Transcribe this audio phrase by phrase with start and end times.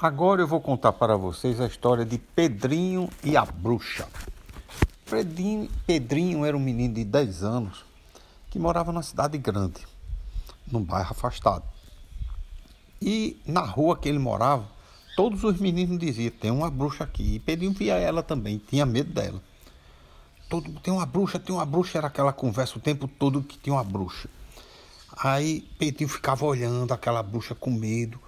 [0.00, 4.06] Agora eu vou contar para vocês a história de Pedrinho e a bruxa.
[5.10, 7.84] Pedrinho, Pedrinho era um menino de 10 anos
[8.48, 9.84] que morava numa cidade grande,
[10.70, 11.64] num bairro afastado.
[13.02, 14.68] E na rua que ele morava,
[15.16, 17.34] todos os meninos diziam: tem uma bruxa aqui.
[17.34, 19.42] E Pedrinho via ela também, tinha medo dela.
[20.48, 23.74] Todo, tem uma bruxa, tem uma bruxa, era aquela conversa o tempo todo que tinha
[23.74, 24.28] uma bruxa.
[25.16, 28.27] Aí Pedrinho ficava olhando aquela bruxa com medo.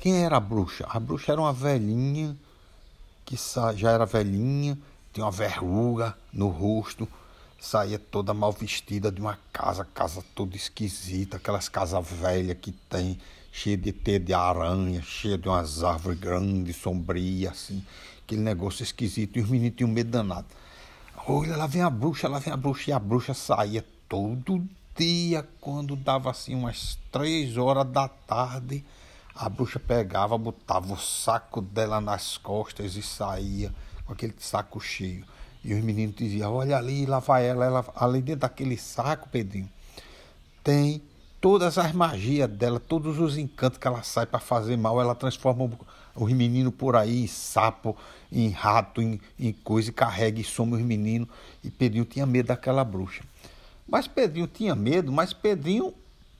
[0.00, 0.86] Quem era a bruxa?
[0.88, 2.36] A bruxa era uma velhinha,
[3.24, 3.36] que
[3.76, 4.78] já era velhinha,
[5.12, 7.08] tinha uma verruga no rosto,
[7.58, 13.18] saía toda mal vestida de uma casa, casa toda esquisita, aquelas casas velhas que tem,
[13.50, 17.84] cheia de teia de aranha, cheia de umas árvores grandes, sombrias, assim,
[18.22, 20.46] aquele negócio esquisito, e os meninos tinham medo danado.
[21.26, 24.62] Olha, lá vem a bruxa, lá vem a bruxa, e a bruxa saía todo
[24.96, 28.84] dia, quando dava assim umas três horas da tarde,
[29.38, 33.72] a bruxa pegava, botava o saco dela nas costas e saía
[34.04, 35.24] com aquele saco cheio.
[35.62, 39.68] E os meninos diziam: Olha ali, lá vai ela, ela ali dentro daquele saco, Pedrinho,
[40.64, 41.02] tem
[41.40, 45.00] todas as magias dela, todos os encantos que ela sai para fazer mal.
[45.00, 45.70] Ela transforma
[46.14, 47.96] os meninos por aí em sapo,
[48.32, 51.28] em rato, em, em coisa, e carrega e soma os meninos.
[51.62, 53.22] E Pedrinho tinha medo daquela bruxa.
[53.86, 55.94] Mas Pedrinho tinha medo, mas Pedrinho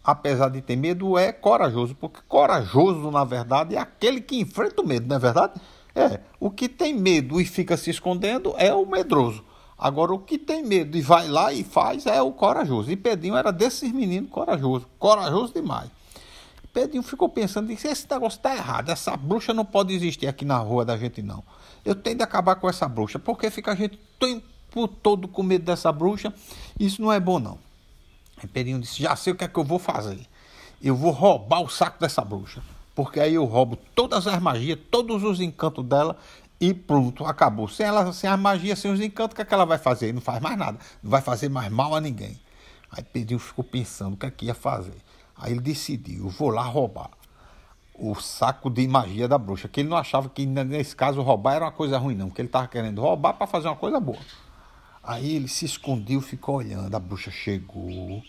[0.07, 4.87] apesar de ter medo, é corajoso, porque corajoso, na verdade, é aquele que enfrenta o
[4.87, 5.61] medo, não é verdade?
[5.97, 9.43] É, o que tem medo e fica se escondendo é o medroso.
[9.77, 12.91] Agora, o que tem medo e vai lá e faz é o corajoso.
[12.91, 15.91] E Pedrinho era desses meninos corajoso, corajoso demais.
[16.73, 20.59] Pedrinho ficou pensando, disse, esse negócio está errado, essa bruxa não pode existir aqui na
[20.59, 21.43] rua da gente, não.
[21.85, 25.65] Eu tenho de acabar com essa bruxa, porque fica a gente tempo todo com medo
[25.65, 26.33] dessa bruxa,
[26.79, 27.66] isso não é bom, não.
[28.39, 30.21] Aí Pedrinho disse: Já sei o que é que eu vou fazer.
[30.83, 32.63] Eu vou roubar o saco dessa bruxa.
[32.95, 36.17] Porque aí eu roubo todas as magias, todos os encantos dela
[36.59, 37.69] e pronto, acabou.
[37.69, 40.13] Sem ela, sem as magias, sem os encantos, o que, é que ela vai fazer?
[40.15, 40.79] Não faz mais nada.
[41.03, 42.41] Não vai fazer mais mal a ninguém.
[42.91, 44.97] Aí Pedrinho ficou pensando o que é que ia fazer.
[45.37, 47.11] Aí ele decidiu: eu vou lá roubar
[47.95, 49.69] o saco de magia da bruxa.
[49.69, 52.31] Que ele não achava que nesse caso roubar era uma coisa ruim, não.
[52.31, 54.19] Que ele estava querendo roubar para fazer uma coisa boa.
[55.03, 56.95] Aí ele se escondeu, ficou olhando.
[56.95, 58.23] A bruxa chegou.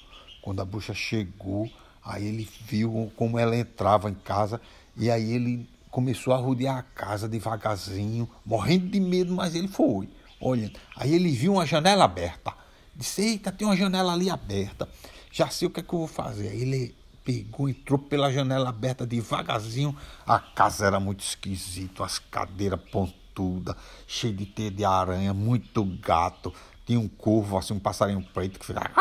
[0.47, 1.69] Quando a bruxa chegou,
[2.02, 4.62] aí ele viu como ela entrava em casa.
[4.96, 10.07] E aí ele começou a rodear a casa devagarzinho, morrendo de medo, mas ele foi
[10.40, 10.80] olhando.
[10.96, 12.53] Aí ele viu uma janela aberta.
[12.96, 14.88] Disse: Eita, tem uma janela ali aberta.
[15.34, 16.47] Já sei o que é que eu vou fazer.
[16.47, 19.94] Aí ele pegou, entrou pela janela aberta devagarzinho.
[20.25, 23.75] A casa era muito esquisita, as cadeiras pontudas
[24.07, 26.53] cheio de teia de aranha, muito gato.
[26.86, 28.91] Tinha um corvo, assim, um passarinho preto que ficava.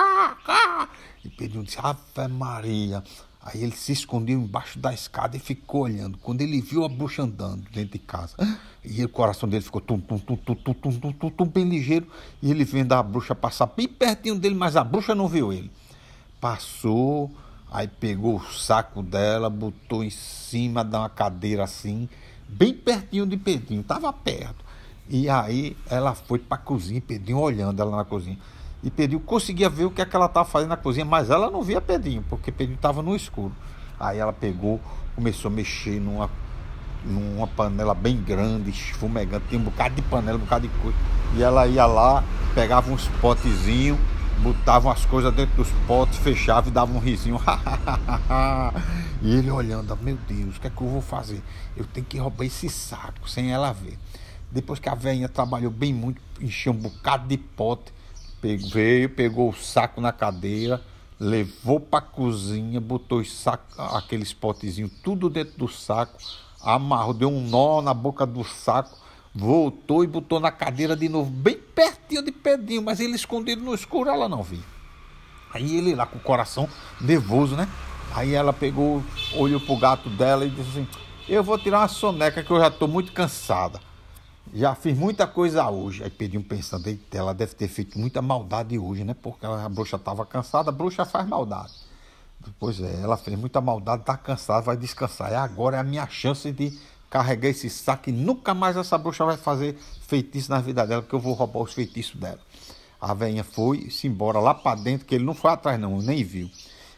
[1.37, 3.03] Pedrinho disse: Ave Maria.
[3.43, 6.19] Aí ele se escondeu embaixo da escada e ficou olhando.
[6.19, 8.35] Quando ele viu a bruxa andando dentro de casa,
[8.85, 12.09] e o coração dele ficou tum, tum, tum, tum, tum, tum, tum, tum, bem ligeiro.
[12.43, 15.71] E ele vendo a bruxa passar bem pertinho dele, mas a bruxa não viu ele.
[16.41, 17.31] Passou,
[17.71, 22.09] aí pegou o saco dela, botou em cima de uma cadeira assim
[22.49, 24.65] bem pertinho de Pedrinho, estava perto.
[25.09, 28.39] E aí ela foi para a cozinha, Pedrinho olhando ela na cozinha.
[28.87, 31.51] E Pedrinho conseguia ver o que, é que ela estava fazendo na cozinha, mas ela
[31.51, 33.53] não via Pedrinho, porque Pedrinho estava no escuro.
[33.99, 34.81] Aí ela pegou,
[35.17, 36.31] começou a mexer numa,
[37.05, 40.97] numa panela bem grande, esfumegante, tinha um bocado de panela, um bocado de coisa.
[41.35, 42.23] E ela ia lá,
[42.55, 43.99] pegava uns potezinhos
[44.39, 47.41] botavam as coisas dentro dos potes, fechavam e davam um risinho.
[49.23, 51.43] e ele olhando, meu Deus, o que é que eu vou fazer?
[51.77, 53.99] Eu tenho que roubar esse saco sem ela ver.
[54.51, 57.93] Depois que a velhinha trabalhou bem muito, encheu um bocado de pote,
[58.43, 60.83] veio, pegou o saco na cadeira,
[61.19, 66.19] levou para cozinha, botou saco, aqueles potezinhos tudo dentro do saco,
[66.61, 69.07] amarrou, deu um nó na boca do saco
[69.39, 73.75] Voltou e botou na cadeira de novo, bem pertinho de Pedrinho, mas ele escondido no
[73.75, 74.63] escuro, ela não viu.
[75.53, 76.67] Aí ele lá com o coração
[76.99, 77.69] nervoso, né?
[78.15, 79.05] Aí ela pegou,
[79.35, 80.89] olhou pro gato dela e disse assim:
[81.29, 83.79] Eu vou tirar uma soneca que eu já estou muito cansada.
[84.55, 86.03] Já fiz muita coisa hoje.
[86.03, 89.15] Aí Pedrinho pensando, ela deve ter feito muita maldade hoje, né?
[89.15, 91.73] Porque a bruxa estava cansada, a bruxa faz maldade.
[92.59, 95.33] Pois é, ela fez muita maldade, está cansada, vai descansar.
[95.33, 96.79] E agora é a minha chance de
[97.11, 101.15] carregar esse saco e nunca mais essa bruxa vai fazer feitiço na vida dela, porque
[101.15, 102.39] eu vou roubar os feitiços dela.
[103.01, 106.25] A velhinha foi se embora lá para dentro, que ele não foi atrás não, nem
[106.25, 106.51] viu.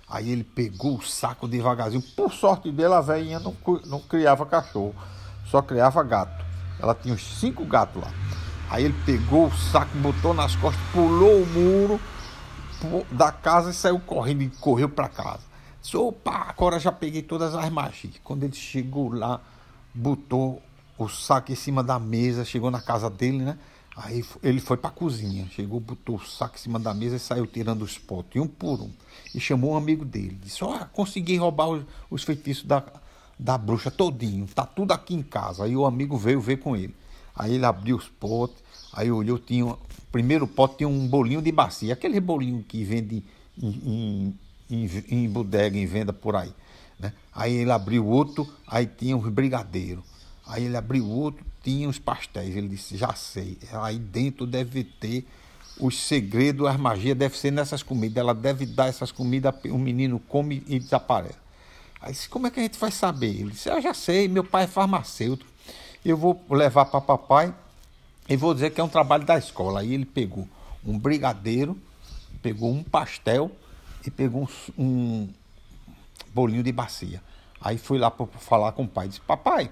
[0.08, 2.02] Aí ele pegou o saco devagarzinho.
[2.16, 3.54] Por sorte dele, a velhinha não,
[3.86, 4.94] não criava cachorro,
[5.46, 6.47] só criava gato.
[6.78, 8.10] Ela tinha uns cinco gatos lá.
[8.70, 12.00] Aí ele pegou o saco, botou nas costas, pulou o muro
[13.10, 15.40] da casa e saiu correndo e correu para casa.
[15.80, 18.14] Disse, opa, agora já peguei todas as magias.
[18.22, 19.40] Quando ele chegou lá,
[19.94, 20.62] botou
[20.98, 23.58] o saco em cima da mesa, chegou na casa dele, né?
[23.96, 27.18] Aí ele foi para a cozinha, chegou, botou o saco em cima da mesa e
[27.18, 28.92] saiu tirando os potes, um por um.
[29.34, 30.38] E chamou um amigo dele.
[30.40, 32.84] Disse: Ó, oh, consegui roubar os, os, feitiços da,
[33.38, 35.64] da bruxa todinho, tá tudo aqui em casa.
[35.64, 36.94] Aí o amigo veio ver com ele.
[37.34, 38.62] Aí ele abriu os potes,
[38.92, 39.66] aí olhou, tinha.
[39.66, 39.78] O
[40.10, 43.22] primeiro pote tinha um bolinho de bacia, aquele bolinho que vende
[43.62, 44.38] em, em,
[44.70, 46.52] em, em bodega, em venda por aí.
[46.98, 47.12] Né?
[47.32, 50.02] Aí ele abriu outro, aí tinha os brigadeiros.
[50.46, 52.56] Aí ele abriu outro, tinha os pastéis.
[52.56, 53.58] Ele disse, já sei.
[53.72, 55.26] Aí dentro deve ter
[55.78, 58.16] os segredos, as magias deve ser nessas comidas.
[58.16, 61.47] Ela deve dar essas comidas, o menino come e desaparece.
[62.00, 63.40] Aí disse, como é que a gente vai saber?
[63.40, 65.50] Ele disse, eu já sei, meu pai é farmacêutico.
[66.04, 67.54] Eu vou levar para papai
[68.28, 69.80] e vou dizer que é um trabalho da escola.
[69.80, 70.48] Aí ele pegou
[70.84, 71.76] um brigadeiro,
[72.40, 73.50] pegou um pastel
[74.06, 74.48] e pegou
[74.78, 75.28] um, um
[76.32, 77.22] bolinho de bacia.
[77.60, 79.08] Aí fui lá para falar com o pai.
[79.08, 79.70] Disse, papai,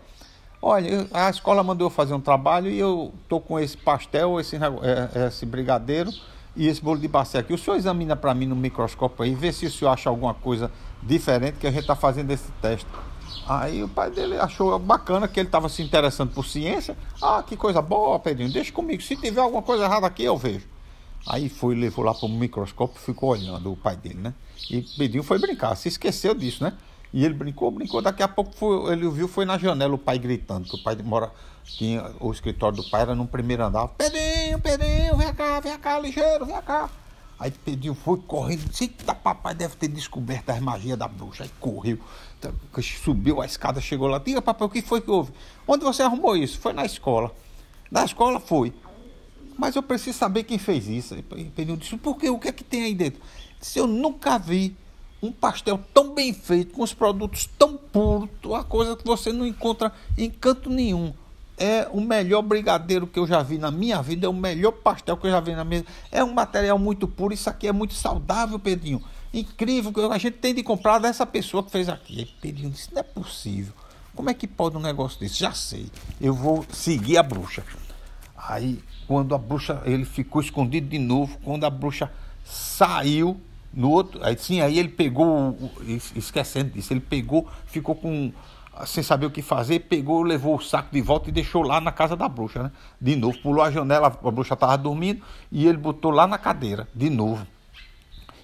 [0.61, 5.27] Olha, a escola mandou fazer um trabalho e eu tô com esse pastel, esse, é,
[5.29, 6.11] esse brigadeiro
[6.57, 7.53] e esse bolo de bacia aqui.
[7.53, 10.71] O senhor examina para mim no microscópio aí, vê se o senhor acha alguma coisa
[11.03, 12.87] diferente que a gente está fazendo esse teste.
[13.47, 16.97] Aí o pai dele achou bacana que ele estava se interessando por ciência.
[17.23, 19.03] Ah, que coisa boa, Pedrinho, deixa comigo.
[19.03, 20.67] Se tiver alguma coisa errada aqui, eu vejo.
[21.27, 24.35] Aí foi, levou lá para o microscópio, ficou olhando o pai dele, né?
[24.71, 26.73] E Pedrinho foi brincar, se esqueceu disso, né?
[27.17, 28.03] E ele brincou, brincou.
[28.03, 30.95] Daqui a pouco foi, ele viu, foi na janela o pai gritando, que o pai
[31.03, 31.33] mora,
[31.65, 33.89] tinha, o escritório do pai era no primeiro andar.
[33.89, 36.91] Pedrinho, Pedrinho, vem cá, vem cá, ligeiro, vem cá.
[37.41, 41.45] Aí Pedrinho foi correndo, eita, papai deve ter descoberto as magias da bruxa.
[41.45, 41.99] Aí correu,
[42.39, 42.53] tá,
[43.03, 44.19] subiu a escada, chegou lá.
[44.19, 45.33] Diga, papai, o que foi que houve?
[45.67, 46.61] Onde você arrumou isso?
[46.61, 47.35] Foi na escola.
[47.91, 48.75] Na escola foi.
[49.57, 51.15] Mas eu preciso saber quem fez isso.
[51.15, 52.29] Aí Pedrinho disse, por quê?
[52.29, 53.23] O que é que tem aí dentro?
[53.59, 54.77] Disse, eu nunca vi
[55.27, 59.47] um pastel tão bem feito, com os produtos tão puros, uma coisa que você não
[59.47, 61.13] encontra em canto nenhum.
[61.59, 65.17] É o melhor brigadeiro que eu já vi na minha vida, é o melhor pastel
[65.17, 65.85] que eu já vi na minha.
[66.13, 69.03] É um material muito puro, isso aqui é muito saudável, Pedrinho.
[69.33, 72.19] Incrível, a gente tem de comprar dessa pessoa que fez aqui.
[72.21, 73.73] Aí Pedrinho disse, não é possível.
[74.15, 75.41] Como é que pode um negócio desse?
[75.41, 75.91] Já sei,
[76.21, 77.65] eu vou seguir a bruxa.
[78.37, 82.11] Aí, quando a bruxa, ele ficou escondido de novo, quando a bruxa
[82.45, 83.41] saiu,
[83.77, 85.57] no outro, aí sim, aí ele pegou,
[86.17, 88.33] esquecendo disso, ele pegou, ficou com
[88.85, 91.93] sem saber o que fazer, pegou, levou o saco de volta e deixou lá na
[91.93, 92.73] casa da bruxa, né?
[93.01, 96.87] De novo, pulou a janela, a bruxa estava dormindo e ele botou lá na cadeira,
[96.95, 97.47] de novo.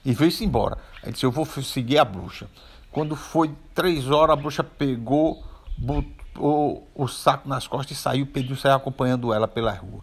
[0.04, 0.78] E veio-se embora.
[1.02, 2.48] Aí disse: Eu vou seguir a bruxa.
[2.90, 5.44] Quando foi três horas, a bruxa pegou,
[5.76, 10.02] botou o saco nas costas e saiu, pediu sair acompanhando ela pela rua.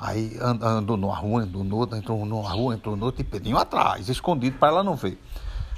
[0.00, 4.56] Aí andou numa rua, andou noutra, entrou numa rua, entrou noutra e Pedrinho atrás, escondido
[4.56, 5.18] para ela não ver.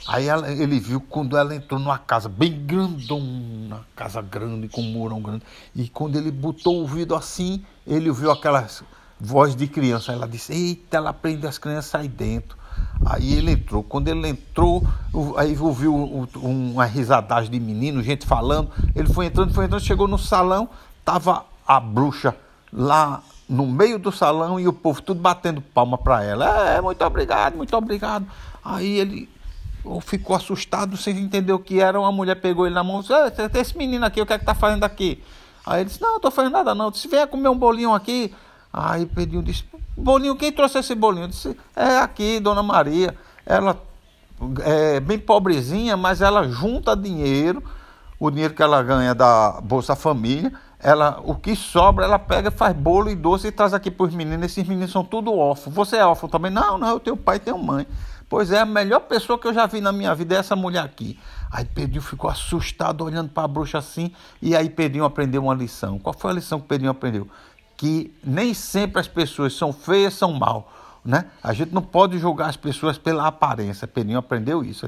[0.07, 4.93] Aí ela, ele viu quando ela entrou numa casa bem grandona, casa grande, com um
[4.93, 5.43] murão grande.
[5.75, 8.83] E quando ele botou o ouvido assim, ele ouviu aquelas
[9.19, 10.13] voz de criança.
[10.13, 12.59] Ela disse: Eita, ela prende as crianças aí dentro.
[13.05, 13.83] Aí ele entrou.
[13.83, 14.83] Quando ele entrou,
[15.37, 15.95] aí ouviu
[16.37, 18.71] uma risadagem de menino, gente falando.
[18.95, 20.69] Ele foi entrando, foi entrando, chegou no salão,
[21.05, 22.35] tava a bruxa
[22.73, 26.69] lá no meio do salão e o povo tudo batendo palma para ela.
[26.69, 28.25] É, muito obrigado, muito obrigado.
[28.65, 29.29] Aí ele
[30.03, 31.99] ficou assustado sem entender o que era.
[31.99, 34.45] Uma mulher pegou ele na mão e disse: Esse menino aqui, o que é que
[34.45, 35.21] tá fazendo aqui?
[35.67, 36.93] Aí ele disse: Não, não tô fazendo nada não.
[36.93, 38.33] Disse: Venha comer um bolinho aqui.
[38.73, 39.65] Aí pediu, disse:
[39.97, 41.27] Bolinho, quem trouxe esse bolinho?
[41.27, 43.17] Disse: É aqui, dona Maria.
[43.45, 43.77] Ela
[44.63, 47.63] é bem pobrezinha, mas ela junta dinheiro,
[48.21, 52.75] o dinheiro que ela ganha da Bolsa Família ela, o que sobra, ela pega, faz
[52.75, 54.47] bolo e doce e traz aqui para os meninos.
[54.47, 55.75] Esses meninos são tudo órfãos.
[55.77, 56.51] Você é órfão também?
[56.51, 57.87] Não, não, eu tenho pai e tenho mãe.
[58.29, 60.83] Pois é, a melhor pessoa que eu já vi na minha vida é essa mulher
[60.83, 61.19] aqui.
[61.51, 64.13] Aí Pedrinho ficou assustado olhando para a bruxa assim.
[64.41, 65.99] E aí Pedrinho aprendeu uma lição.
[65.99, 67.29] Qual foi a lição que Pedrinho aprendeu?
[67.77, 70.73] Que nem sempre as pessoas são feias, são mal.
[71.05, 71.27] Né?
[71.43, 73.87] A gente não pode julgar as pessoas pela aparência.
[73.87, 74.87] Pedrinho aprendeu isso.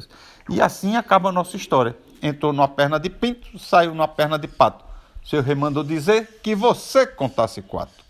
[0.49, 1.97] E assim acaba a nossa história.
[2.23, 4.85] Entrou numa perna de pinto, saiu numa perna de pato.
[5.25, 8.02] Seu rei mandou dizer que você contasse quatro.